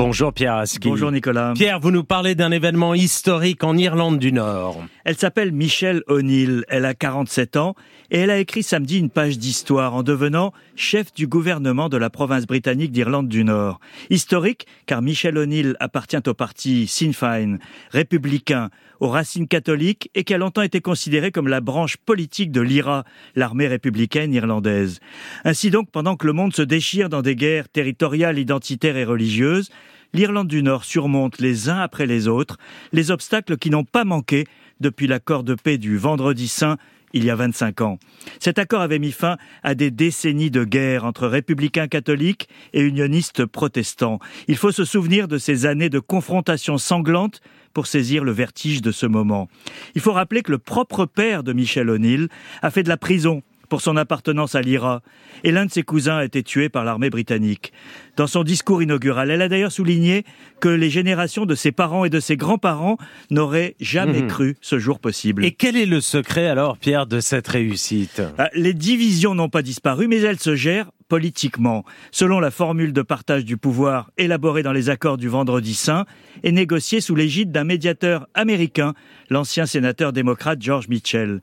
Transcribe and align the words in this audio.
Bonjour 0.00 0.32
Pierre 0.32 0.54
Aski. 0.54 0.88
Bonjour 0.88 1.10
Nicolas. 1.10 1.54
Pierre, 1.56 1.80
vous 1.80 1.90
nous 1.90 2.04
parlez 2.04 2.36
d'un 2.36 2.52
événement 2.52 2.94
historique 2.94 3.64
en 3.64 3.76
Irlande 3.76 4.20
du 4.20 4.30
Nord. 4.30 4.80
Elle 5.04 5.16
s'appelle 5.16 5.50
Michelle 5.50 6.04
O'Neill, 6.06 6.64
elle 6.68 6.84
a 6.84 6.94
47 6.94 7.56
ans 7.56 7.74
et 8.12 8.20
elle 8.20 8.30
a 8.30 8.38
écrit 8.38 8.62
samedi 8.62 9.00
une 9.00 9.10
page 9.10 9.38
d'histoire 9.38 9.96
en 9.96 10.04
devenant 10.04 10.52
chef 10.76 11.12
du 11.12 11.26
gouvernement 11.26 11.88
de 11.88 11.96
la 11.96 12.10
province 12.10 12.46
britannique 12.46 12.92
d'Irlande 12.92 13.26
du 13.26 13.42
Nord. 13.42 13.80
Historique 14.08 14.68
car 14.86 15.02
Michelle 15.02 15.36
O'Neill 15.36 15.74
appartient 15.80 16.28
au 16.28 16.34
parti 16.34 16.86
Sinn 16.86 17.12
Féin, 17.12 17.58
républicain, 17.90 18.70
aux 19.00 19.08
racines 19.08 19.48
catholiques 19.48 20.10
et 20.14 20.24
qui 20.24 20.32
a 20.32 20.38
longtemps 20.38 20.62
été 20.62 20.80
considérée 20.80 21.32
comme 21.32 21.48
la 21.48 21.60
branche 21.60 21.96
politique 21.96 22.52
de 22.52 22.60
l'IRA, 22.60 23.04
l'armée 23.34 23.66
républicaine 23.66 24.32
irlandaise. 24.32 25.00
Ainsi 25.44 25.70
donc, 25.70 25.90
pendant 25.90 26.16
que 26.16 26.26
le 26.26 26.32
monde 26.32 26.54
se 26.54 26.62
déchire 26.62 27.08
dans 27.08 27.22
des 27.22 27.36
guerres 27.36 27.68
territoriales, 27.68 28.38
identitaires 28.38 28.96
et 28.96 29.04
religieuses, 29.04 29.70
l'Irlande 30.12 30.48
du 30.48 30.62
Nord 30.62 30.84
surmonte 30.84 31.38
les 31.38 31.68
uns 31.68 31.78
après 31.78 32.06
les 32.06 32.28
autres 32.28 32.58
les 32.92 33.10
obstacles 33.10 33.56
qui 33.56 33.70
n'ont 33.70 33.84
pas 33.84 34.04
manqué 34.04 34.46
depuis 34.80 35.06
l'accord 35.06 35.44
de 35.44 35.54
paix 35.54 35.78
du 35.78 35.96
Vendredi 35.96 36.48
Saint 36.48 36.78
il 37.12 37.24
y 37.24 37.30
a 37.30 37.36
25 37.36 37.80
ans. 37.80 37.98
Cet 38.38 38.58
accord 38.58 38.82
avait 38.82 38.98
mis 38.98 39.12
fin 39.12 39.38
à 39.62 39.74
des 39.74 39.90
décennies 39.90 40.50
de 40.50 40.64
guerre 40.64 41.04
entre 41.04 41.26
républicains 41.26 41.88
catholiques 41.88 42.48
et 42.72 42.82
unionistes 42.82 43.46
protestants. 43.46 44.18
Il 44.46 44.56
faut 44.56 44.72
se 44.72 44.84
souvenir 44.84 45.28
de 45.28 45.38
ces 45.38 45.66
années 45.66 45.88
de 45.88 46.00
confrontation 46.00 46.78
sanglante 46.78 47.40
pour 47.72 47.86
saisir 47.86 48.24
le 48.24 48.32
vertige 48.32 48.82
de 48.82 48.92
ce 48.92 49.06
moment. 49.06 49.48
Il 49.94 50.00
faut 50.00 50.12
rappeler 50.12 50.42
que 50.42 50.50
le 50.50 50.58
propre 50.58 51.06
père 51.06 51.42
de 51.42 51.52
Michel 51.52 51.90
O'Neill 51.90 52.28
a 52.62 52.70
fait 52.70 52.82
de 52.82 52.88
la 52.88 52.96
prison 52.96 53.42
pour 53.68 53.80
son 53.80 53.96
appartenance 53.96 54.54
à 54.54 54.62
l'IRA, 54.62 55.02
et 55.44 55.52
l'un 55.52 55.66
de 55.66 55.70
ses 55.70 55.82
cousins 55.82 56.18
a 56.18 56.24
été 56.24 56.42
tué 56.42 56.68
par 56.68 56.84
l'armée 56.84 57.10
britannique. 57.10 57.72
Dans 58.16 58.26
son 58.26 58.42
discours 58.42 58.82
inaugural, 58.82 59.30
elle 59.30 59.42
a 59.42 59.48
d'ailleurs 59.48 59.72
souligné 59.72 60.24
que 60.60 60.68
les 60.68 60.90
générations 60.90 61.46
de 61.46 61.54
ses 61.54 61.72
parents 61.72 62.04
et 62.04 62.10
de 62.10 62.20
ses 62.20 62.36
grands-parents 62.36 62.96
n'auraient 63.30 63.76
jamais 63.80 64.22
mmh. 64.22 64.28
cru 64.28 64.56
ce 64.60 64.78
jour 64.78 64.98
possible. 64.98 65.44
Et 65.44 65.52
quel 65.52 65.76
est 65.76 65.86
le 65.86 66.00
secret 66.00 66.48
alors, 66.48 66.78
Pierre, 66.78 67.06
de 67.06 67.20
cette 67.20 67.48
réussite? 67.48 68.22
Ah, 68.38 68.50
Les 68.54 68.74
divisions 68.74 69.34
n'ont 69.34 69.48
pas 69.48 69.62
disparu, 69.62 70.08
mais 70.08 70.20
elles 70.20 70.40
se 70.40 70.56
gèrent 70.56 70.90
politiquement, 71.08 71.84
selon 72.10 72.40
la 72.40 72.50
formule 72.50 72.92
de 72.92 73.02
partage 73.02 73.44
du 73.44 73.56
pouvoir 73.56 74.10
élaborée 74.18 74.62
dans 74.62 74.72
les 74.72 74.90
accords 74.90 75.16
du 75.16 75.28
Vendredi 75.28 75.74
Saint 75.74 76.04
et 76.42 76.52
négociée 76.52 77.00
sous 77.00 77.14
l'égide 77.14 77.50
d'un 77.50 77.64
médiateur 77.64 78.28
américain, 78.34 78.94
l'ancien 79.30 79.66
sénateur 79.66 80.12
démocrate 80.12 80.62
George 80.62 80.88
Mitchell. 80.88 81.40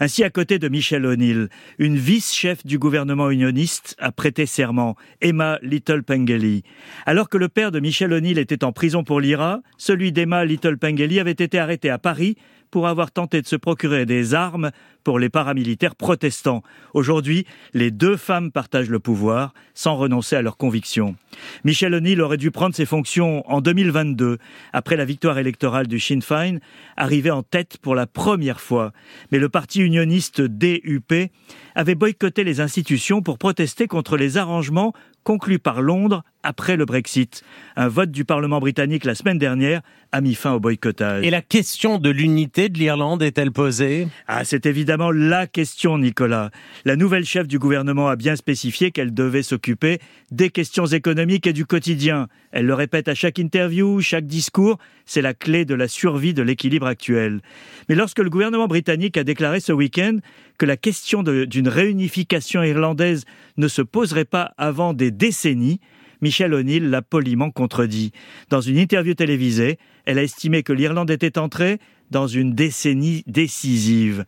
Ainsi, 0.00 0.22
à 0.22 0.30
côté 0.30 0.58
de 0.58 0.68
Michelle 0.68 1.06
O'Neill, 1.06 1.48
une 1.78 1.96
vice-chef 1.96 2.64
du 2.64 2.78
gouvernement 2.78 3.30
unioniste 3.30 3.96
a 3.98 4.12
prêté 4.12 4.46
serment, 4.46 4.96
Emma 5.20 5.58
Little 5.62 6.02
Pengeli. 6.02 6.62
Alors 7.06 7.28
que 7.28 7.38
le 7.38 7.48
père 7.48 7.72
de 7.72 7.80
Michelle 7.80 8.12
O'Neill 8.12 8.38
était 8.38 8.64
en 8.64 8.72
prison 8.72 9.02
pour 9.02 9.20
l'IRA, 9.20 9.60
celui 9.78 10.12
d'Emma 10.12 10.44
Little 10.44 10.78
Pengeli 10.78 11.20
avait 11.20 11.30
été 11.32 11.58
arrêté 11.58 11.90
à 11.90 11.98
Paris 11.98 12.36
pour 12.76 12.88
avoir 12.88 13.10
tenté 13.10 13.40
de 13.40 13.46
se 13.46 13.56
procurer 13.56 14.04
des 14.04 14.34
armes 14.34 14.70
pour 15.02 15.18
les 15.18 15.30
paramilitaires 15.30 15.94
protestants. 15.94 16.62
Aujourd'hui, 16.92 17.46
les 17.72 17.90
deux 17.90 18.18
femmes 18.18 18.52
partagent 18.52 18.90
le 18.90 18.98
pouvoir 18.98 19.54
sans 19.72 19.96
renoncer 19.96 20.36
à 20.36 20.42
leurs 20.42 20.58
convictions. 20.58 21.16
Michel 21.64 21.94
O'Neill 21.94 22.20
aurait 22.20 22.36
dû 22.36 22.50
prendre 22.50 22.74
ses 22.74 22.84
fonctions 22.84 23.50
en 23.50 23.62
2022, 23.62 24.36
après 24.74 24.96
la 24.96 25.06
victoire 25.06 25.38
électorale 25.38 25.86
du 25.86 25.98
Sinn 25.98 26.20
Féin, 26.20 26.58
arrivé 26.98 27.30
en 27.30 27.42
tête 27.42 27.78
pour 27.78 27.94
la 27.94 28.06
première 28.06 28.60
fois. 28.60 28.92
Mais 29.32 29.38
le 29.38 29.48
parti 29.48 29.80
unioniste 29.80 30.42
DUP 30.42 31.30
avait 31.74 31.94
boycotté 31.94 32.44
les 32.44 32.60
institutions 32.60 33.22
pour 33.22 33.38
protester 33.38 33.86
contre 33.86 34.18
les 34.18 34.36
arrangements 34.36 34.92
conclus 35.26 35.58
par 35.58 35.82
Londres 35.82 36.22
après 36.44 36.76
le 36.76 36.84
Brexit. 36.84 37.42
Un 37.74 37.88
vote 37.88 38.12
du 38.12 38.24
Parlement 38.24 38.60
britannique 38.60 39.04
la 39.04 39.16
semaine 39.16 39.38
dernière 39.38 39.82
a 40.12 40.20
mis 40.20 40.36
fin 40.36 40.52
au 40.52 40.60
boycottage. 40.60 41.26
Et 41.26 41.30
la 41.30 41.42
question 41.42 41.98
de 41.98 42.10
l'unité 42.10 42.68
de 42.68 42.78
l'Irlande 42.78 43.24
est-elle 43.24 43.50
posée? 43.50 44.06
Ah, 44.28 44.44
c'est 44.44 44.66
évidemment 44.66 45.10
la 45.10 45.48
question, 45.48 45.98
Nicolas. 45.98 46.52
La 46.84 46.94
nouvelle 46.94 47.24
chef 47.24 47.48
du 47.48 47.58
gouvernement 47.58 48.06
a 48.06 48.14
bien 48.14 48.36
spécifié 48.36 48.92
qu'elle 48.92 49.12
devait 49.12 49.42
s'occuper 49.42 49.98
des 50.30 50.50
questions 50.50 50.86
économiques 50.86 51.48
et 51.48 51.52
du 51.52 51.66
quotidien. 51.66 52.28
Elle 52.56 52.64
le 52.64 52.72
répète 52.72 53.06
à 53.08 53.14
chaque 53.14 53.38
interview, 53.38 54.00
chaque 54.00 54.24
discours, 54.24 54.78
c'est 55.04 55.20
la 55.20 55.34
clé 55.34 55.66
de 55.66 55.74
la 55.74 55.88
survie 55.88 56.32
de 56.32 56.40
l'équilibre 56.40 56.86
actuel. 56.86 57.42
Mais 57.90 57.94
lorsque 57.94 58.18
le 58.18 58.30
gouvernement 58.30 58.66
britannique 58.66 59.18
a 59.18 59.24
déclaré 59.24 59.60
ce 59.60 59.72
week-end 59.72 60.20
que 60.56 60.64
la 60.64 60.78
question 60.78 61.22
d'une 61.22 61.68
réunification 61.68 62.62
irlandaise 62.62 63.26
ne 63.58 63.68
se 63.68 63.82
poserait 63.82 64.24
pas 64.24 64.54
avant 64.56 64.94
des 64.94 65.10
décennies, 65.10 65.80
Michelle 66.22 66.54
O'Neill 66.54 66.88
l'a 66.88 67.02
poliment 67.02 67.50
contredit. 67.50 68.12
Dans 68.48 68.62
une 68.62 68.78
interview 68.78 69.12
télévisée, 69.12 69.78
elle 70.06 70.18
a 70.18 70.22
estimé 70.22 70.62
que 70.62 70.72
l'Irlande 70.72 71.10
était 71.10 71.36
entrée 71.36 71.78
dans 72.10 72.26
une 72.26 72.54
décennie 72.54 73.22
décisive. 73.26 74.24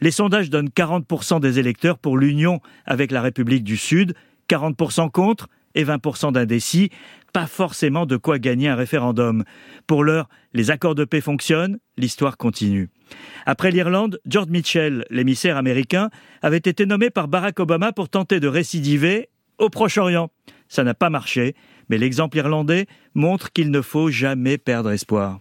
Les 0.00 0.12
sondages 0.12 0.50
donnent 0.50 0.68
40% 0.68 1.40
des 1.40 1.58
électeurs 1.58 1.98
pour 1.98 2.16
l'union 2.16 2.60
avec 2.86 3.10
la 3.10 3.22
République 3.22 3.64
du 3.64 3.76
Sud, 3.76 4.14
40% 4.48 5.10
contre 5.10 5.48
et 5.74 5.84
20% 5.84 6.32
d'indécis, 6.32 6.90
pas 7.32 7.46
forcément 7.46 8.06
de 8.06 8.16
quoi 8.16 8.38
gagner 8.38 8.68
un 8.68 8.74
référendum. 8.74 9.44
Pour 9.86 10.04
l'heure, 10.04 10.28
les 10.52 10.70
accords 10.70 10.94
de 10.94 11.04
paix 11.04 11.20
fonctionnent, 11.20 11.78
l'histoire 11.96 12.36
continue. 12.36 12.90
Après 13.46 13.70
l'Irlande, 13.70 14.20
George 14.26 14.48
Mitchell, 14.48 15.04
l'émissaire 15.10 15.56
américain, 15.56 16.10
avait 16.42 16.56
été 16.58 16.86
nommé 16.86 17.10
par 17.10 17.28
Barack 17.28 17.58
Obama 17.60 17.92
pour 17.92 18.08
tenter 18.08 18.40
de 18.40 18.48
récidiver 18.48 19.28
au 19.58 19.68
Proche-Orient. 19.68 20.30
Ça 20.68 20.84
n'a 20.84 20.94
pas 20.94 21.10
marché, 21.10 21.54
mais 21.88 21.98
l'exemple 21.98 22.36
irlandais 22.38 22.86
montre 23.14 23.52
qu'il 23.52 23.70
ne 23.70 23.80
faut 23.80 24.10
jamais 24.10 24.58
perdre 24.58 24.90
espoir. 24.90 25.40